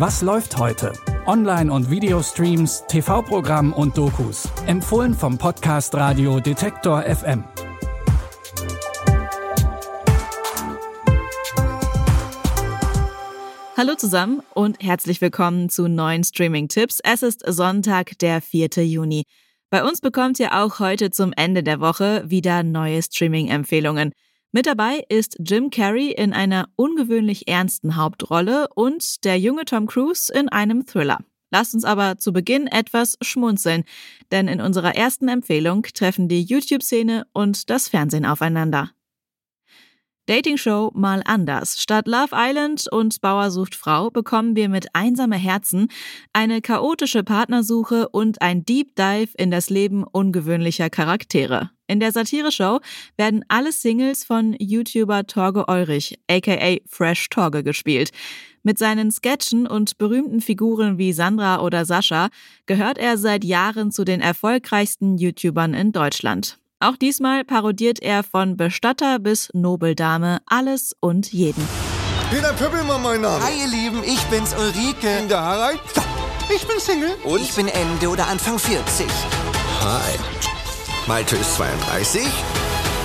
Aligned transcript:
Was 0.00 0.22
läuft 0.22 0.56
heute? 0.56 0.94
Online- 1.26 1.70
und 1.70 1.90
Videostreams, 1.90 2.84
TV-Programm 2.88 3.74
und 3.74 3.98
Dokus. 3.98 4.48
Empfohlen 4.66 5.12
vom 5.12 5.36
Podcast 5.36 5.94
Radio 5.94 6.40
Detektor 6.40 7.02
FM. 7.02 7.44
Hallo 13.76 13.94
zusammen 13.94 14.40
und 14.54 14.82
herzlich 14.82 15.20
willkommen 15.20 15.68
zu 15.68 15.86
neuen 15.86 16.24
Streaming-Tipps. 16.24 17.00
Es 17.04 17.22
ist 17.22 17.44
Sonntag, 17.46 18.18
der 18.20 18.40
4. 18.40 18.70
Juni. 18.86 19.24
Bei 19.68 19.84
uns 19.84 20.00
bekommt 20.00 20.40
ihr 20.40 20.54
auch 20.54 20.78
heute 20.78 21.10
zum 21.10 21.34
Ende 21.36 21.62
der 21.62 21.80
Woche 21.80 22.22
wieder 22.24 22.62
neue 22.62 23.02
Streaming-Empfehlungen. 23.02 24.14
Mit 24.52 24.66
dabei 24.66 25.04
ist 25.08 25.36
Jim 25.38 25.70
Carrey 25.70 26.10
in 26.10 26.32
einer 26.32 26.68
ungewöhnlich 26.74 27.46
ernsten 27.46 27.94
Hauptrolle 27.94 28.66
und 28.74 29.24
der 29.24 29.38
junge 29.38 29.64
Tom 29.64 29.86
Cruise 29.86 30.32
in 30.32 30.48
einem 30.48 30.86
Thriller. 30.86 31.18
Lasst 31.52 31.74
uns 31.74 31.84
aber 31.84 32.18
zu 32.18 32.32
Beginn 32.32 32.66
etwas 32.66 33.16
schmunzeln, 33.22 33.84
denn 34.32 34.48
in 34.48 34.60
unserer 34.60 34.96
ersten 34.96 35.28
Empfehlung 35.28 35.82
treffen 35.82 36.28
die 36.28 36.42
YouTube-Szene 36.42 37.26
und 37.32 37.70
das 37.70 37.88
Fernsehen 37.88 38.26
aufeinander. 38.26 38.90
Dating-Show 40.26 40.92
mal 40.94 41.22
anders. 41.24 41.80
Statt 41.82 42.06
Love 42.06 42.30
Island 42.32 42.86
und 42.92 43.20
Bauer 43.20 43.50
sucht 43.50 43.74
Frau 43.74 44.10
bekommen 44.10 44.54
wir 44.54 44.68
mit 44.68 44.86
Einsame 44.92 45.36
Herzen 45.36 45.88
eine 46.32 46.60
chaotische 46.60 47.24
Partnersuche 47.24 48.08
und 48.08 48.40
ein 48.40 48.64
Deep 48.64 48.94
Dive 48.94 49.30
in 49.36 49.50
das 49.50 49.70
Leben 49.70 50.04
ungewöhnlicher 50.04 50.90
Charaktere. 50.90 51.70
In 51.88 51.98
der 51.98 52.12
Satire-Show 52.12 52.78
werden 53.16 53.44
alle 53.48 53.72
Singles 53.72 54.22
von 54.22 54.54
YouTuber 54.60 55.26
Torge 55.26 55.66
Eurich, 55.66 56.20
aka 56.30 56.76
Fresh 56.86 57.30
Torge, 57.30 57.64
gespielt. 57.64 58.10
Mit 58.62 58.78
seinen 58.78 59.10
Sketchen 59.10 59.66
und 59.66 59.98
berühmten 59.98 60.40
Figuren 60.40 60.98
wie 60.98 61.12
Sandra 61.12 61.60
oder 61.60 61.84
Sascha 61.84 62.28
gehört 62.66 62.98
er 62.98 63.18
seit 63.18 63.42
Jahren 63.42 63.90
zu 63.90 64.04
den 64.04 64.20
erfolgreichsten 64.20 65.18
YouTubern 65.18 65.74
in 65.74 65.90
Deutschland. 65.90 66.59
Auch 66.82 66.96
diesmal 66.96 67.44
parodiert 67.44 68.00
er 68.00 68.22
von 68.22 68.56
Bestatter 68.56 69.18
bis 69.18 69.50
Nobeldame 69.52 70.38
alles 70.46 70.96
und 70.98 71.30
jeden. 71.30 71.68
Peter 72.30 72.54
Pöppelmann, 72.54 73.02
mein 73.02 73.20
Name. 73.20 73.44
Hi, 73.44 73.52
ihr 73.60 73.68
Lieben, 73.68 74.02
ich 74.02 74.22
bin's, 74.28 74.54
Ulrike. 74.54 75.18
In 75.18 75.28
der 75.28 75.42
Harald. 75.42 75.78
Ich 76.48 76.66
bin 76.66 76.80
Single. 76.80 77.14
Und? 77.24 77.42
Ich 77.42 77.52
bin 77.52 77.68
Ende 77.68 78.08
oder 78.08 78.28
Anfang 78.28 78.58
40. 78.58 79.06
Hi. 79.82 80.18
Malte 81.06 81.36
ist 81.36 81.54
32. 81.56 82.26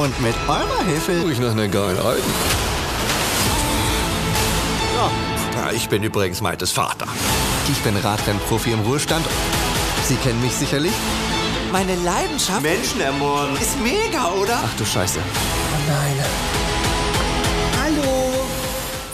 Und 0.00 0.20
mit 0.20 0.34
eurer 0.48 0.84
Hilfe... 0.86 1.20
Ruhig 1.22 1.38
nach 1.38 1.52
einer 1.52 1.68
geilen 1.68 1.98
Alten. 2.00 2.30
Ja. 4.96 5.70
Ich 5.70 5.88
bin 5.88 6.02
übrigens 6.02 6.40
Maltes 6.40 6.72
Vater. 6.72 7.06
Ich 7.70 7.78
bin 7.82 7.96
Radrennprofi 7.96 8.72
im 8.72 8.80
Ruhestand. 8.80 9.24
Sie 10.08 10.16
kennen 10.16 10.42
mich 10.42 10.54
sicherlich. 10.54 10.92
Meine 11.72 11.94
Leidenschaft... 12.04 12.62
Menschen 12.62 13.00
ermorden. 13.00 13.54
Ist 13.54 13.80
mega, 13.80 14.32
oder? 14.32 14.58
Ach 14.60 14.76
du 14.76 14.84
Scheiße. 14.84 15.20
Oh 15.20 15.88
nein. 15.88 16.16
Hallo. 17.80 18.32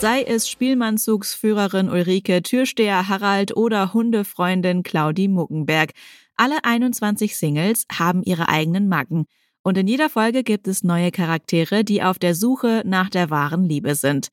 Sei 0.00 0.22
es 0.22 0.48
Spielmannzugsführerin 0.48 1.90
Ulrike, 1.90 2.42
Türsteher 2.42 3.10
Harald 3.10 3.54
oder 3.54 3.92
Hundefreundin 3.92 4.82
Claudi 4.82 5.28
Muckenberg. 5.28 5.90
Alle 6.36 6.64
21 6.64 7.36
Singles 7.36 7.84
haben 7.92 8.22
ihre 8.22 8.48
eigenen 8.48 8.88
Marken. 8.88 9.26
Und 9.62 9.76
in 9.76 9.86
jeder 9.86 10.08
Folge 10.08 10.42
gibt 10.42 10.66
es 10.66 10.82
neue 10.82 11.10
Charaktere, 11.10 11.84
die 11.84 12.02
auf 12.02 12.18
der 12.18 12.34
Suche 12.34 12.82
nach 12.86 13.10
der 13.10 13.28
wahren 13.28 13.64
Liebe 13.64 13.94
sind. 13.94 14.28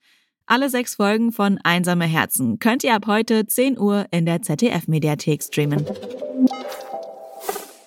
Alle 0.46 0.70
sechs 0.70 0.96
Folgen 0.96 1.34
von 1.34 1.60
Einsame 1.64 2.06
Herzen 2.06 2.58
könnt 2.60 2.86
ihr 2.86 2.96
ab 2.96 3.06
heute 3.06 3.46
10 3.48 3.78
Uhr 3.78 4.06
in 4.12 4.26
der 4.26 4.42
ZDF-Mediathek 4.42 5.44
streamen. 5.44 5.86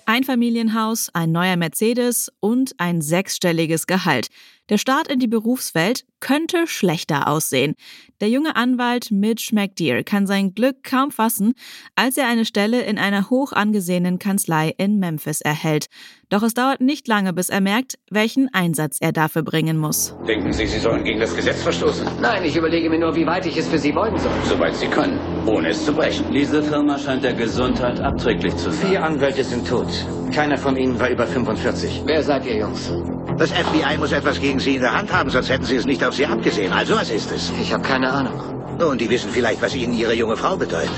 Einfamilienhaus, 0.07 1.09
ein 1.13 1.33
neuer 1.33 1.57
Mercedes 1.57 2.31
und 2.39 2.73
ein 2.77 3.01
sechsstelliges 3.01 3.87
Gehalt. 3.87 4.29
Der 4.69 4.77
Start 4.77 5.07
in 5.07 5.19
die 5.19 5.27
Berufswelt 5.27 6.03
könnte 6.19 6.67
schlechter 6.67 7.29
aussehen. 7.29 7.75
Der 8.19 8.29
junge 8.29 8.55
Anwalt 8.55 9.11
Mitch 9.11 9.53
McDear 9.53 10.03
kann 10.03 10.27
sein 10.27 10.53
Glück 10.53 10.83
kaum 10.83 11.11
fassen, 11.11 11.53
als 11.95 12.17
er 12.17 12.27
eine 12.27 12.43
Stelle 12.43 12.81
in 12.81 12.97
einer 12.97 13.29
hoch 13.29 13.53
angesehenen 13.53 14.19
Kanzlei 14.19 14.73
in 14.77 14.99
Memphis 14.99 15.39
erhält. 15.39 15.85
Doch 16.29 16.43
es 16.43 16.53
dauert 16.53 16.81
nicht 16.81 17.07
lange, 17.07 17.31
bis 17.31 17.49
er 17.49 17.61
merkt, 17.61 17.97
welchen 18.09 18.53
Einsatz 18.53 18.97
er 18.99 19.13
dafür 19.13 19.43
bringen 19.43 19.77
muss. 19.77 20.15
Denken 20.27 20.51
Sie, 20.51 20.65
Sie 20.65 20.79
sollen 20.79 21.03
gegen 21.05 21.21
das 21.21 21.33
Gesetz 21.33 21.61
verstoßen? 21.61 22.05
Nein, 22.19 22.43
ich 22.43 22.57
überlege 22.57 22.89
mir 22.89 22.99
nur, 22.99 23.15
wie 23.15 23.25
weit 23.25 23.45
ich 23.45 23.55
es 23.55 23.67
für 23.67 23.79
Sie 23.79 23.93
beugen 23.93 24.17
soll. 24.17 24.33
Soweit 24.43 24.75
Sie 24.75 24.87
können, 24.87 25.17
ohne 25.45 25.69
es 25.69 25.85
zu 25.85 25.93
brechen. 25.93 26.29
Diese 26.33 26.61
Firma 26.61 26.97
scheint 26.97 27.23
der 27.23 27.33
Gesundheit 27.33 28.01
abträglich 28.01 28.55
zu 28.57 28.71
sein. 28.71 28.89
Vier 28.89 29.03
Anwälte 29.03 29.43
sind 29.43 29.65
tot. 29.65 29.87
Keiner 30.33 30.57
von 30.57 30.77
ihnen 30.77 30.99
war 30.99 31.09
über 31.09 31.25
45. 31.25 32.03
Wer 32.05 32.23
seid 32.23 32.45
ihr, 32.45 32.57
Jungs? 32.57 32.91
Das 33.37 33.51
FBI 33.51 33.97
muss 33.97 34.11
etwas 34.11 34.39
gegen 34.39 34.59
Sie 34.59 34.75
in 34.75 34.81
der 34.81 34.97
Hand 34.97 35.11
haben, 35.11 35.29
sonst 35.29 35.49
hätten 35.49 35.63
Sie 35.63 35.75
es 35.75 35.85
nicht 35.85 36.03
auf 36.03 36.15
Sie 36.15 36.25
abgesehen. 36.25 36.71
Also 36.73 36.95
was 36.95 37.09
ist 37.09 37.31
es? 37.31 37.51
Ich 37.61 37.71
habe 37.71 37.83
keine 37.83 38.09
Ahnung. 38.09 38.33
Nun, 38.79 38.97
die 38.97 39.09
wissen 39.09 39.29
vielleicht, 39.31 39.61
was 39.61 39.75
Ihnen 39.75 39.93
Ihre 39.93 40.13
junge 40.13 40.37
Frau 40.37 40.57
bedeutet. 40.57 40.91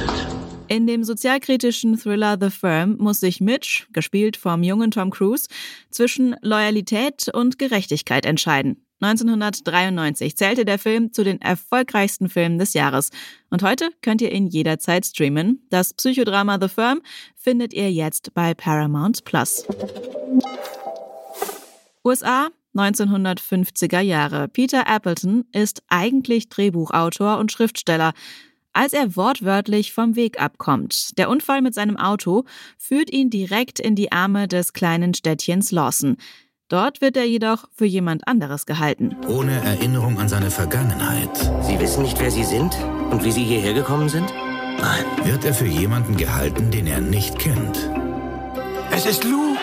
In 0.68 0.86
dem 0.86 1.04
sozialkritischen 1.04 1.98
Thriller 1.98 2.38
The 2.40 2.50
Firm 2.50 2.98
muss 3.00 3.20
sich 3.20 3.42
Mitch, 3.42 3.88
gespielt 3.92 4.38
vom 4.38 4.62
jungen 4.62 4.92
Tom 4.92 5.10
Cruise, 5.10 5.48
zwischen 5.90 6.36
Loyalität 6.42 7.28
und 7.34 7.58
Gerechtigkeit 7.58 8.26
entscheiden. 8.26 8.86
1993 9.02 10.36
zählte 10.36 10.66
der 10.66 10.78
Film 10.78 11.14
zu 11.14 11.24
den 11.24 11.42
erfolgreichsten 11.42 12.28
Filmen 12.28 12.58
des 12.60 12.74
Jahres. 12.74 13.12
Und 13.50 13.64
heute 13.64 13.90
könnt 14.02 14.22
ihr 14.22 14.32
ihn 14.32 14.48
jederzeit 14.48 15.06
streamen. 15.06 15.66
Das 15.70 15.94
Psychodrama 15.94 16.58
The 16.60 16.68
Firm 16.68 17.02
findet 17.36 17.74
ihr 17.74 17.92
jetzt 17.92 18.34
bei 18.34 18.54
Paramount 18.54 19.24
Plus. 19.24 19.66
USA 22.04 22.50
1950er 22.76 24.02
Jahre. 24.02 24.48
Peter 24.48 24.86
Appleton 24.88 25.46
ist 25.52 25.82
eigentlich 25.88 26.50
Drehbuchautor 26.50 27.38
und 27.38 27.52
Schriftsteller. 27.52 28.14
Als 28.74 28.94
er 28.94 29.16
wortwörtlich 29.16 29.94
vom 29.94 30.16
Weg 30.16 30.40
abkommt, 30.40 31.18
der 31.18 31.30
Unfall 31.30 31.62
mit 31.62 31.74
seinem 31.74 31.98
Auto 31.98 32.46
führt 32.78 33.12
ihn 33.12 33.30
direkt 33.30 33.80
in 33.80 33.96
die 33.96 34.12
Arme 34.12 34.48
des 34.48 34.74
kleinen 34.74 35.14
Städtchens 35.14 35.72
Lawson. 35.72 36.18
Dort 36.70 37.02
wird 37.02 37.18
er 37.18 37.26
jedoch 37.26 37.66
für 37.76 37.86
jemand 37.86 38.28
anderes 38.28 38.68
gehalten. 38.68 39.16
Ohne 39.28 39.54
Erinnerung 39.64 40.20
an 40.20 40.30
seine 40.30 40.52
Vergangenheit. 40.52 41.36
Sie 41.64 41.80
wissen 41.80 42.04
nicht, 42.04 42.20
wer 42.20 42.30
Sie 42.30 42.44
sind 42.44 42.78
und 43.10 43.24
wie 43.24 43.32
Sie 43.32 43.44
hierher 43.44 43.74
gekommen 43.74 44.08
sind? 44.08 44.32
Nein. 44.80 45.04
Wird 45.24 45.44
er 45.46 45.56
für 45.56 45.66
jemanden 45.66 46.16
gehalten, 46.16 46.70
den 46.70 46.86
er 46.86 47.02
nicht 47.02 47.40
kennt. 47.40 47.90
Es 48.92 49.08
ist 49.08 49.24
Luke. 49.24 49.58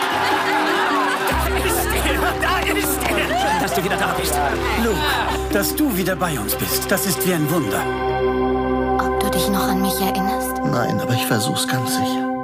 Da 2.43 2.59
ist 2.77 2.99
er! 3.03 3.17
Schön, 3.39 3.63
dass 3.63 3.75
du 3.75 3.85
wieder 3.85 3.97
da 3.97 4.13
bist. 4.15 4.35
Luke, 4.85 4.99
dass 5.53 5.77
du 5.77 5.97
wieder 5.97 6.17
bei 6.17 6.37
uns 6.39 6.57
bist, 6.57 6.91
das 6.91 7.07
ist 7.07 7.25
wie 7.25 7.35
ein 7.35 7.49
Wunder. 7.53 7.85
Ob 8.99 9.21
du 9.21 9.31
dich 9.31 9.49
noch 9.49 9.69
an 9.69 9.81
mich 9.81 10.01
erinnerst? 10.01 10.59
Nein, 10.65 11.01
aber 11.01 11.15
ich 11.15 11.25
versuch's 11.27 11.69
ganz 11.69 11.95
sicher. 11.95 12.36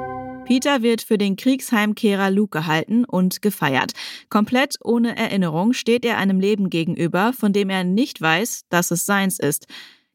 Peter 0.45 0.81
wird 0.81 1.01
für 1.01 1.17
den 1.17 1.37
Kriegsheimkehrer 1.37 2.29
Luke 2.29 2.59
gehalten 2.59 3.05
und 3.05 3.41
gefeiert. 3.41 3.93
Komplett 4.29 4.77
ohne 4.83 5.15
Erinnerung 5.15 5.73
steht 5.73 6.03
er 6.03 6.17
einem 6.17 6.39
Leben 6.39 6.69
gegenüber, 6.69 7.31
von 7.31 7.53
dem 7.53 7.69
er 7.69 7.83
nicht 7.83 8.21
weiß, 8.21 8.65
dass 8.69 8.91
es 8.91 9.05
seins 9.05 9.39
ist. 9.39 9.67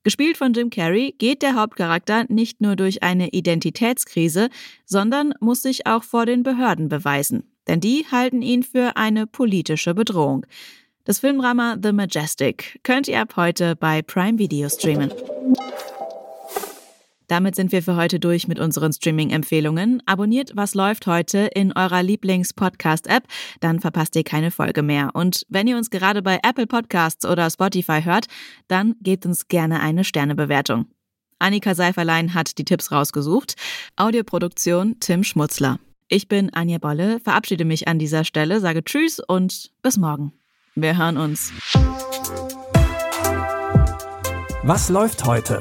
Gespielt 0.04 0.36
von 0.36 0.52
Jim 0.52 0.70
Carrey 0.70 1.14
geht 1.18 1.42
der 1.42 1.54
Hauptcharakter 1.54 2.26
nicht 2.28 2.60
nur 2.60 2.76
durch 2.76 3.02
eine 3.02 3.30
Identitätskrise, 3.30 4.48
sondern 4.84 5.34
muss 5.40 5.62
sich 5.62 5.86
auch 5.86 6.02
vor 6.02 6.26
den 6.26 6.42
Behörden 6.42 6.88
beweisen. 6.88 7.44
Denn 7.66 7.80
die 7.80 8.06
halten 8.10 8.42
ihn 8.42 8.62
für 8.62 8.96
eine 8.96 9.26
politische 9.26 9.94
Bedrohung. 9.94 10.46
Das 11.04 11.20
Filmdrama 11.20 11.78
The 11.82 11.92
Majestic 11.92 12.80
könnt 12.82 13.08
ihr 13.08 13.20
ab 13.20 13.36
heute 13.36 13.76
bei 13.76 14.02
Prime 14.02 14.38
Video 14.38 14.68
streamen. 14.68 15.10
Damit 17.28 17.54
sind 17.54 17.72
wir 17.72 17.82
für 17.82 17.94
heute 17.94 18.18
durch 18.18 18.48
mit 18.48 18.58
unseren 18.58 18.92
Streaming-Empfehlungen. 18.92 20.02
Abonniert 20.06 20.52
Was 20.54 20.74
läuft 20.74 21.06
heute 21.06 21.38
in 21.54 21.72
eurer 21.72 22.02
Lieblings-Podcast-App, 22.02 23.24
dann 23.60 23.80
verpasst 23.80 24.16
ihr 24.16 24.24
keine 24.24 24.50
Folge 24.50 24.82
mehr. 24.82 25.10
Und 25.12 25.44
wenn 25.48 25.68
ihr 25.68 25.76
uns 25.76 25.90
gerade 25.90 26.22
bei 26.22 26.40
Apple 26.42 26.66
Podcasts 26.66 27.24
oder 27.24 27.50
Spotify 27.50 28.02
hört, 28.02 28.26
dann 28.66 28.96
gebt 29.00 29.26
uns 29.26 29.46
gerne 29.48 29.80
eine 29.80 30.04
Sternebewertung. 30.04 30.86
Annika 31.38 31.74
Seiferlein 31.74 32.34
hat 32.34 32.58
die 32.58 32.64
Tipps 32.64 32.90
rausgesucht. 32.90 33.54
Audioproduktion 33.96 34.96
Tim 34.98 35.22
Schmutzler. 35.22 35.78
Ich 36.08 36.26
bin 36.26 36.52
Anja 36.54 36.78
Bolle, 36.78 37.20
verabschiede 37.20 37.66
mich 37.66 37.86
an 37.86 37.98
dieser 37.98 38.24
Stelle, 38.24 38.60
sage 38.60 38.82
Tschüss 38.82 39.20
und 39.20 39.70
bis 39.82 39.98
morgen. 39.98 40.32
Wir 40.74 40.96
hören 40.96 41.18
uns. 41.18 41.52
Was 44.62 44.88
läuft 44.88 45.24
heute? 45.24 45.60